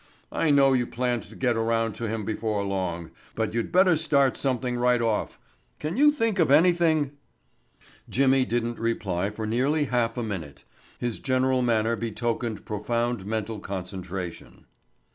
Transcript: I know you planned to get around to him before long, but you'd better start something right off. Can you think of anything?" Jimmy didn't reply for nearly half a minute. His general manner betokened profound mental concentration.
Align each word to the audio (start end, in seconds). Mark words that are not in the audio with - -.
I 0.31 0.49
know 0.49 0.73
you 0.73 0.87
planned 0.87 1.21
to 1.29 1.35
get 1.35 1.55
around 1.55 1.93
to 1.97 2.07
him 2.09 2.25
before 2.25 2.63
long, 2.63 3.11
but 3.35 3.53
you'd 3.53 3.71
better 3.71 3.95
start 3.95 4.35
something 4.35 4.77
right 4.77 4.99
off. 4.99 5.37
Can 5.77 5.95
you 5.95 6.11
think 6.11 6.39
of 6.39 6.49
anything?" 6.49 7.11
Jimmy 8.09 8.43
didn't 8.43 8.79
reply 8.79 9.29
for 9.29 9.45
nearly 9.45 9.83
half 9.83 10.17
a 10.17 10.23
minute. 10.23 10.63
His 10.97 11.19
general 11.19 11.61
manner 11.61 11.95
betokened 11.95 12.65
profound 12.65 13.27
mental 13.27 13.59
concentration. 13.59 14.65